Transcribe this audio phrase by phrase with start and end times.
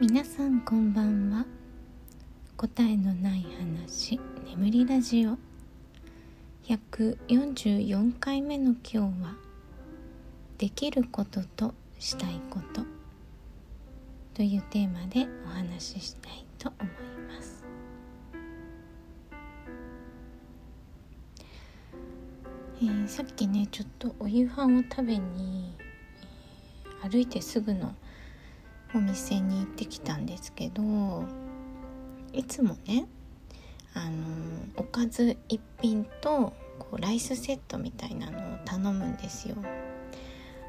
[0.00, 1.44] 皆さんこんばんは。
[2.56, 5.36] 答えのない話眠りラジオ。
[6.62, 9.34] 144回目の今日は
[10.56, 12.82] できることとしたいこと。
[14.34, 16.92] というテーマでお話ししたいと思い
[17.34, 17.64] ます。
[22.80, 25.74] えー、さっきねちょっとお夕飯を食べに、
[27.02, 27.96] 歩いてすぐの
[28.94, 30.82] お店に行ってきたんですけど
[32.32, 33.06] いつもね
[33.94, 34.16] あの
[34.76, 39.56] おかず一品とこうライスセットみたいなのを頼むんですよ。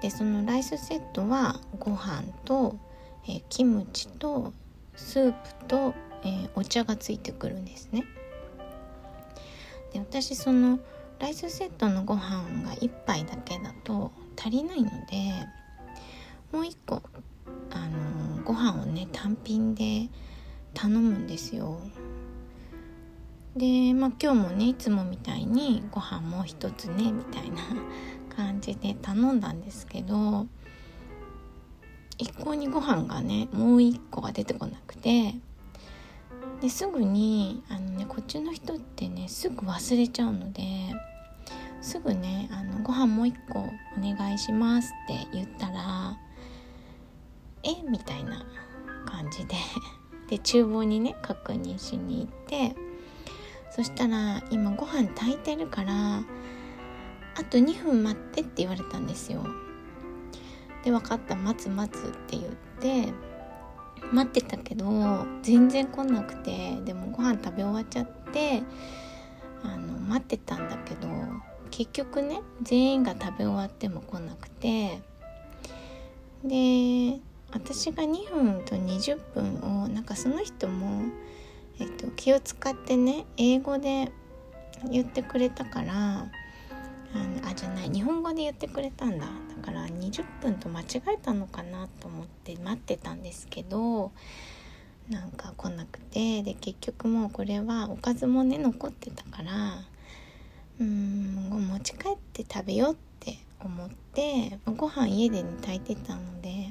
[0.00, 2.76] でそのライスセットはご飯と、
[3.28, 4.54] え、キムチと
[4.96, 8.04] スープと、えー、お茶がついてくるんですね。
[9.92, 10.78] で私その
[11.18, 15.46] ライスセットのご飯が1杯だけだと足りないので
[16.50, 17.02] もう1個
[18.44, 20.08] ご飯をね単品で
[20.74, 21.80] 頼むんですよ。
[23.56, 27.56] でまあ今日もねいつもみたいにご飯もう一つねみたいな
[28.36, 30.46] 感じで頼んだんですけど
[32.16, 35.34] 一向にご飯がねもう一個が出てこなくて
[36.60, 40.62] ですぐにあのねこっちの人ってねすぐ忘れちゃうので
[41.80, 46.18] すぐね「あのご飯もう一個お願いします」って言ったら
[47.62, 47.82] 「え？
[47.88, 48.44] みたいな
[49.06, 49.56] 感じで
[50.28, 52.76] で厨房にね確認しに行って
[53.70, 56.22] そしたら「今ご飯炊いてるから
[57.36, 59.44] あと2分待って」って言われたんですよ。
[60.84, 63.12] で分かった待つ待つって言って
[64.12, 68.62] 待ってたけど全然来なくてでもご飯食べ終わっちゃって
[69.62, 71.08] あの待ってたんだけど
[71.70, 75.02] 結局ね全員が食べ終わっても来なくて
[76.42, 77.20] で
[77.52, 81.10] 私が2分と20分をなんかその人も、
[81.78, 84.12] えっと、気を使ってね英語で
[84.90, 86.28] 言ってくれたから
[87.12, 89.26] あのあじゃない日本語で言ってくれたんだ。
[89.60, 94.10] だから20分と間違えたのかなと思って待ってたんですけど
[95.10, 99.82] なんか来なくてで結局もうこれはおかずもね残ってたから
[100.80, 106.70] うん持ち帰って食べようって思ってご飯家で、ね、炊いてたので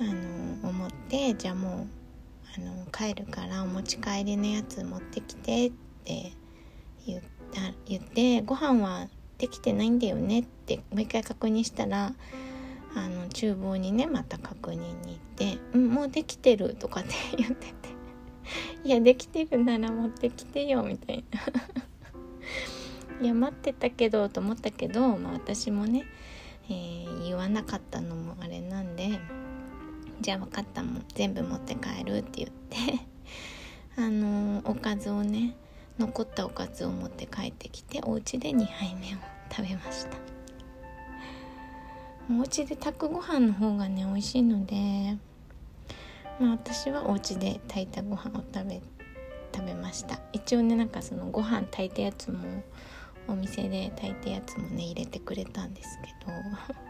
[0.00, 2.00] あの思ってじゃあもう
[2.56, 5.72] あの帰るからお持ち帰りのやつ持ってきてっ
[6.04, 6.32] て
[7.06, 7.22] 言っ
[7.52, 12.14] た言ってご飯はできてないんだよねってもう一回確認したら
[12.96, 17.74] あの厨房にねまた確認に行って「うんもうできてる」とかって 言ってて
[18.84, 21.40] 「いやできてるなら持ってきてよ」みたいな
[23.22, 26.04] いや待ってたけどと思ったけど、まあ、私もね、
[26.70, 29.39] えー、言わなかったのもあれなんで。
[30.20, 33.00] じゃあ分かったもん全部持って帰るって言って
[33.96, 35.54] あのおかずをね
[35.98, 39.18] 残ったおかずを持って帰ってきてお家で2杯目を
[39.50, 40.16] 食べました。
[42.30, 45.16] お家で炊くご飯の方がね美味しいので
[46.38, 48.80] まあ私はお家で炊いたご飯を食べ
[49.52, 50.20] 食べました。
[50.32, 52.62] 一応ねなんかそのご飯炊いたやつも
[53.26, 56.32] お店で炊いたやつもね入れてくれたんですけど。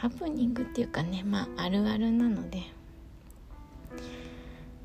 [0.00, 2.62] ハプニングっていうかねまああるあるなので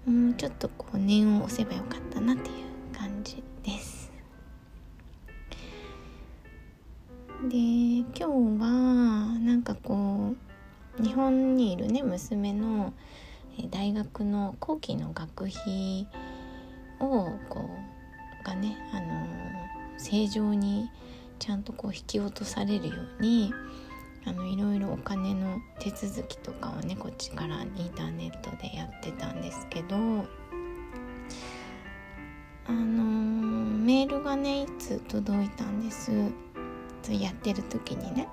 [0.08, 4.12] もうちょっとこう念を押せばよかったなっていう感じです。
[7.48, 8.30] で今日は
[9.40, 10.34] なんかこ
[11.00, 12.92] う日本にいるね娘の
[13.70, 16.08] 大学の後期の学費
[17.00, 17.70] をこ
[18.42, 19.28] うがねあの
[20.00, 20.90] 正常に
[21.38, 23.54] ちゃんとこう引き落とされるように
[24.26, 29.96] あのいろいろお金の手続きとかをねこっちからインターネットでやってたんですけど
[32.66, 36.12] あのメールがねいつ届いたんです。
[37.04, 38.28] とやってる時にね。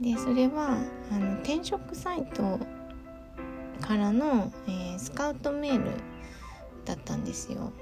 [0.00, 0.78] でそれは
[1.10, 2.58] あの転職サイト
[3.80, 5.90] からの、えー、スカウトメール
[6.84, 7.72] だったんですよ。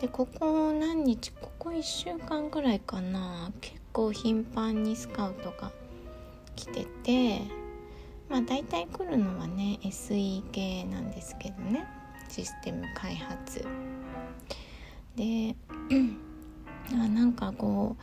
[0.00, 3.52] でここ何日ここ1週間ぐらいかな。
[3.60, 5.70] 結構頻繁にスカウトが
[6.58, 7.40] 来てて
[8.28, 11.86] まあ大体来るのはね SE 系なんですけどね。
[12.28, 13.64] システム開発。
[15.16, 15.54] で
[16.92, 17.96] あなんかこ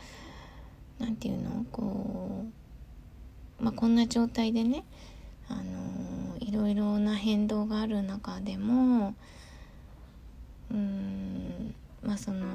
[1.00, 1.66] う何て言うの？
[1.72, 2.46] こ
[3.60, 4.86] うまあこんな状態でね
[5.50, 9.16] あのいろいろな変動がある中でも
[10.72, 12.46] うんまあその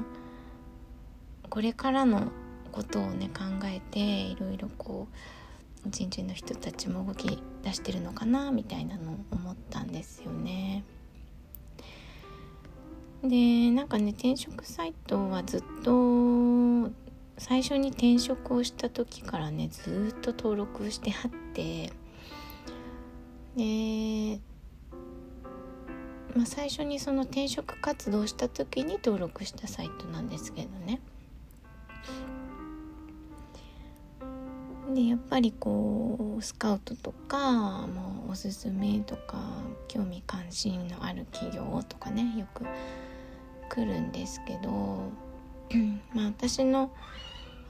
[1.51, 2.33] これからの
[2.73, 5.15] ことをね考えていろいろこう
[5.87, 10.85] 人事の人たちも動き出してるのかなみたいなのを思ったんですよね。
[13.23, 16.91] でなんかね転職サイトはずっと
[17.37, 21.93] 最初に転職をした時からねずっと登録してあって
[23.57, 24.41] で、
[26.35, 31.01] まあ、最初にその転職活動した時に登録したサイトなんですけどね
[34.95, 39.39] でやっぱりこうスカウトとかもうおすすめとか
[39.89, 42.65] 興味関心のある企業とかねよく
[43.69, 45.11] 来るんですけど
[46.15, 46.91] まあ私の、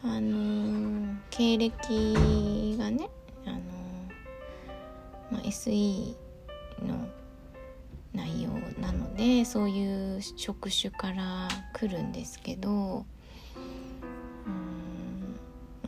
[0.02, 3.10] あのー、経歴がね、
[3.44, 3.60] あのー、
[5.30, 6.14] まあ、SE
[6.82, 7.06] の
[8.14, 8.50] 内容
[8.80, 13.04] なのでそういう職種から来るんですけど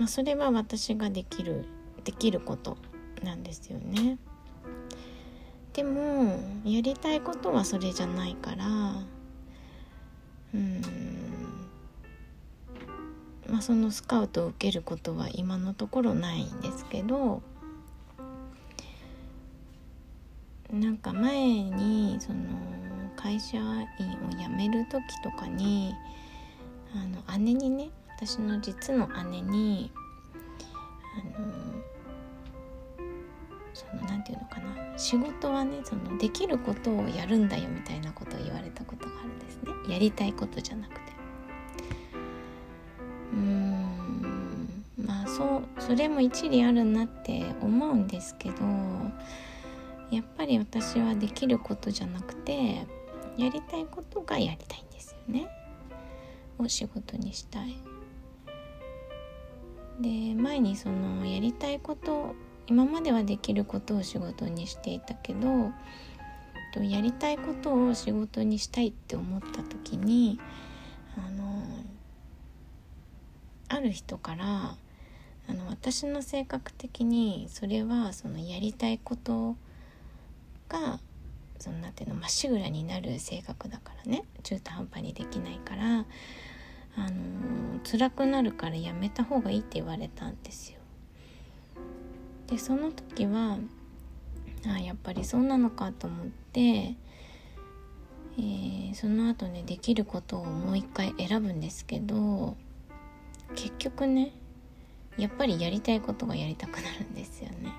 [0.02, 1.64] まあ、それは私ができる
[2.02, 2.76] できること
[3.22, 4.19] なんですよね。
[5.75, 8.66] でもやりたいことはそれじゃないから
[10.54, 10.82] うん
[13.49, 17.40] まあそのスカウトを受けることは今のところないんですけど
[20.72, 22.40] なんか前にその
[23.14, 25.94] 会社員を辞める時とかに
[26.93, 27.90] あの姉にね
[28.24, 29.90] 私の実の姉に
[31.19, 31.52] あの
[33.74, 34.96] その何て言うのかな。
[34.96, 39.72] 仕事はねそのできることをやるんだよみたいなことを言われたことがあるんですね。
[39.92, 41.00] やりたいことじゃなくて。
[43.32, 44.84] うーん。
[45.04, 48.56] まあそうそれも一理あるなって思うんですけど
[50.12, 52.86] やっぱり私はできることじゃなくて
[53.36, 55.48] やりたいことがやりたいんですよね。
[56.58, 57.92] を仕事にしたい。
[60.00, 62.35] で前にそのやりたいこと
[62.67, 65.73] 今まではできることを仕事にしていたけど
[66.81, 70.41] やりたいことを仕事にしたいって思った時に
[71.19, 71.62] あの
[73.69, 74.77] ある人から
[75.49, 79.56] あの私の性格的にそれはそのやりたいこと
[80.69, 81.00] が
[81.59, 84.25] そのなていうのまっしぐらになる性格だからね。
[84.43, 85.85] 中途半端にできないから
[86.97, 87.42] あの
[87.84, 90.79] 辛くなるからやめた方がいいって言われたんですよ。
[92.46, 93.58] でその時は
[94.67, 102.56] あやっぱりそうなのかと思って、えー、その後ねできることをもう一回選ぶんですけど
[103.55, 104.32] 結局ね
[105.19, 107.73] やっぱりやりたいことがやりたくなるんですよね。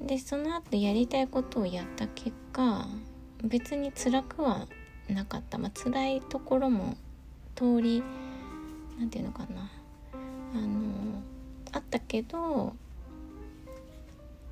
[0.00, 2.86] でその後やりたいことをやった結果
[3.44, 4.66] 別に辛くは
[5.08, 6.96] なかった、まあ辛いところも
[7.54, 8.02] 通り
[9.00, 9.70] 何て言うのかな
[10.54, 11.22] あの
[11.72, 12.74] あったけど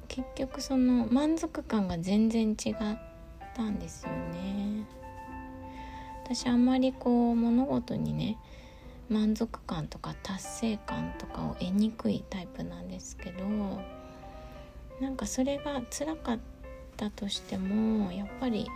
[0.09, 2.75] 結局その満足感が全然違っ
[3.55, 4.87] たんですよね。
[6.25, 8.37] 私あんまりこう物事にね
[9.09, 13.45] 満足感とか達成感とかを得にくいタイプなんですけど
[15.01, 16.39] なんかそれが辛かっ
[16.97, 18.69] たとしてもやっぱり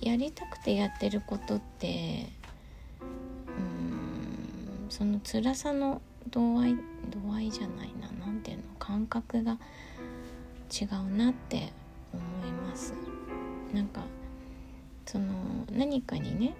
[0.00, 2.28] やりたくてやってることって
[4.88, 6.00] その辛さの
[6.30, 6.76] 度合い
[7.10, 9.58] 度合いじゃないな何ていうの感覚が
[10.72, 11.72] 違うなって
[12.12, 12.94] 思います。
[13.72, 14.02] なんか
[15.06, 15.34] その
[15.70, 16.54] 何かにね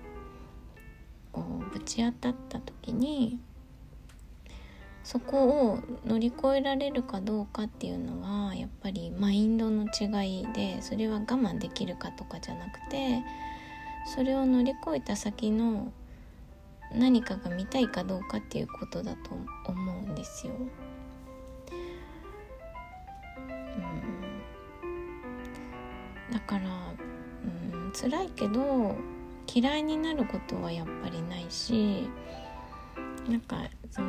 [1.32, 3.40] こうぶち当たった時に
[5.04, 13.22] そこを乗り越えられるかどうかっていうのはやっぱりマインドの違いでそれは我慢できるかとかじゃなくて
[14.06, 15.92] それを乗り越えた先の
[16.94, 19.30] 何かが見たいかどうかっていうことだと
[19.66, 20.52] 思うんですよ。
[23.76, 23.80] う
[26.30, 26.64] ん、だから、
[27.44, 28.94] うん、辛いけど
[29.52, 32.08] 嫌いになることはやっぱりないし
[33.28, 34.08] なんかその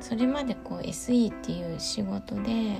[0.00, 2.76] それまでこう SE っていう仕事で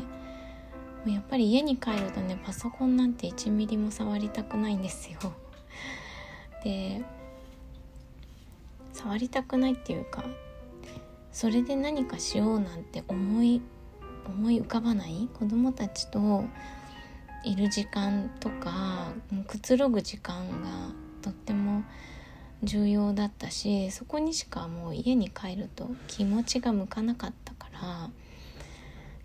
[1.06, 5.18] やっぱり家に帰るとねパソコンなんて1ミリも触りたくないんですよ。
[6.64, 7.02] で
[8.92, 10.24] 触りたくないっていうか
[11.32, 13.62] それで何かしようなんて思い
[14.26, 15.28] 思い浮かばない？
[15.34, 16.44] 子供たちと
[17.44, 19.12] いる時間とか
[19.46, 20.68] くつろぐ時間が
[21.22, 21.82] とっても
[22.62, 28.10] 重要だったしそこにしかもう家に帰ると気持ちが向かなかったから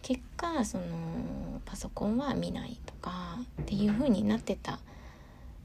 [0.01, 0.85] 結果その
[1.65, 4.79] パソコンは見ないとかっていう風になってた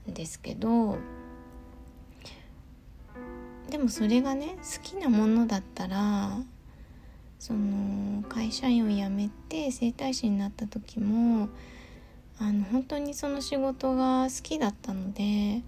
[0.09, 0.99] んですけど
[3.71, 6.39] でもそれがね好きなものだったら
[7.39, 11.49] その会社員を辞めて整体師になった時も
[12.39, 15.63] あの本当にその仕事が好きだったので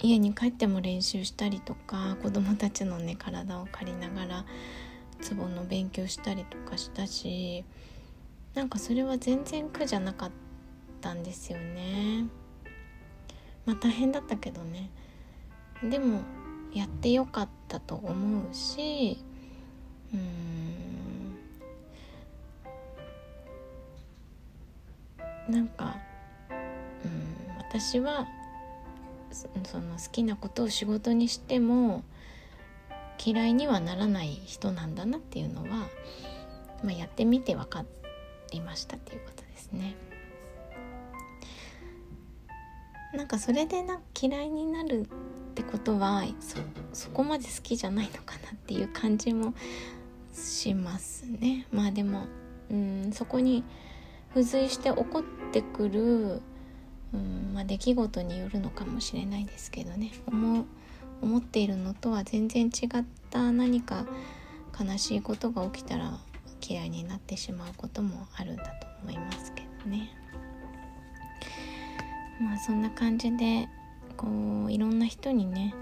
[0.00, 4.44] 家に帰っても練習したりとか子供たちのね体を借りながら
[5.20, 7.64] ツボの勉強したりとかしたし
[8.54, 10.30] なんかそれは全然苦じゃなかっ
[11.00, 12.24] たんですよね。
[13.64, 14.90] まあ大変だったけどね。
[15.82, 16.20] でも
[16.74, 19.18] やってよかったと思うし
[20.14, 21.36] うん
[25.52, 25.96] なんか
[27.04, 28.26] うん私は
[29.32, 32.02] その好きなことを仕事にしても
[33.24, 35.68] 嫌いにはならない人なんだなっていうのは、
[36.82, 37.84] まあ、やってみて分か
[38.50, 39.94] りましたっていうことですね。
[43.12, 45.08] なんかそれでな嫌いになる
[45.70, 46.24] ことは
[46.92, 49.54] そこまで好きじゃないのかなっていう感じも
[50.32, 51.66] しますね。
[51.72, 52.26] まあでも
[52.70, 53.64] うんそこに
[54.30, 56.42] 付随して起こってくる
[57.12, 60.64] うんまあ、出来事によるのかもしれないですけどね思
[61.22, 64.06] 思っているのとは全然違った何か
[64.80, 66.18] 悲しいことが起きたら
[66.66, 70.10] 嫌いになってしまうこともあるんだと思いますけどね。
[72.40, 73.68] まあそんな感じで
[74.20, 74.26] こ
[74.66, 75.74] ういろんな人にね、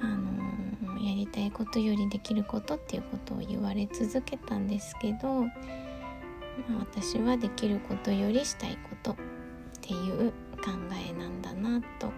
[0.00, 5.50] あのー、やりたいことよりできることっていうことを言われ続けたんですけど、まあ、
[6.78, 9.16] 私はできることよりしたいことっ
[9.82, 10.30] ていう
[10.64, 10.70] 考
[11.10, 12.10] えなんだなと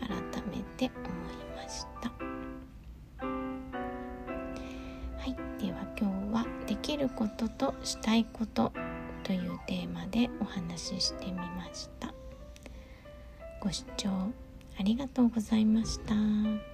[0.00, 2.10] 改めて思いました。
[5.18, 5.36] はい。
[5.62, 8.72] では今日は「できることとしたいこと」
[9.22, 12.14] というテーマでお話ししてみました。
[13.60, 14.32] ご視聴
[14.78, 16.71] ありがとうございました。